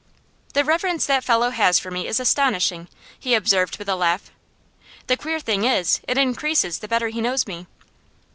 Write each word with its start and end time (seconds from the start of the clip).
'The 0.53 0.63
reverence 0.63 1.05
that 1.05 1.23
fellow 1.23 1.51
has 1.51 1.77
for 1.77 1.91
me 1.91 2.07
is 2.07 2.19
astonishing,' 2.19 2.87
he 3.19 3.35
observed 3.35 3.77
with 3.77 3.87
a 3.87 3.95
laugh. 3.95 4.31
'The 5.05 5.17
queer 5.17 5.39
thing 5.39 5.63
is, 5.63 5.99
it 6.07 6.17
increases 6.17 6.79
the 6.79 6.87
better 6.87 7.09
he 7.09 7.21
knows 7.21 7.45
me. 7.45 7.67